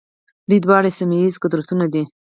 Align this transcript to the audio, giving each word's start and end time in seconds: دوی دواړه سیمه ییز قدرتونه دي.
دوی 0.49 0.59
دواړه 0.65 0.89
سیمه 0.97 1.15
ییز 1.21 1.35
قدرتونه 1.43 1.85
دي. 1.93 2.03